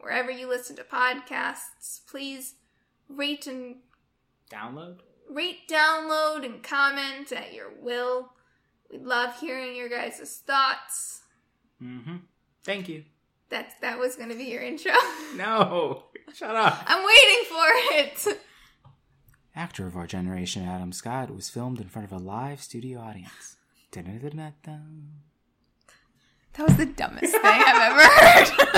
wherever 0.00 0.32
you 0.32 0.48
listen 0.48 0.74
to 0.74 0.82
podcasts. 0.82 2.00
Please 2.10 2.54
rate 3.08 3.46
and 3.46 3.76
Download. 4.50 4.98
Rate, 5.30 5.68
download, 5.68 6.44
and 6.44 6.62
comment 6.62 7.32
at 7.32 7.52
your 7.54 7.70
will. 7.80 8.32
We 8.90 8.98
love 8.98 9.38
hearing 9.40 9.76
your 9.76 9.88
guys' 9.88 10.42
thoughts. 10.46 11.22
Mm-hmm. 11.82 12.16
Thank 12.64 12.88
you. 12.88 13.04
That's 13.50 13.74
that 13.80 13.98
was 13.98 14.16
gonna 14.16 14.34
be 14.34 14.44
your 14.44 14.62
intro. 14.62 14.92
No, 15.36 16.04
shut 16.34 16.54
up. 16.56 16.82
I'm 16.86 17.04
waiting 17.04 17.44
for 17.48 18.34
it. 18.34 18.40
Actor 19.54 19.86
of 19.86 19.96
our 19.96 20.06
generation, 20.06 20.64
Adam 20.64 20.92
Scott, 20.92 21.34
was 21.34 21.48
filmed 21.50 21.80
in 21.80 21.88
front 21.88 22.10
of 22.10 22.12
a 22.12 22.22
live 22.22 22.62
studio 22.62 23.00
audience. 23.00 23.56
That 26.54 26.66
was 26.66 26.76
the 26.76 26.86
dumbest 26.86 27.32
thing 27.32 27.40
I've 27.44 27.92
ever 27.92 28.02
heard. 28.02 28.74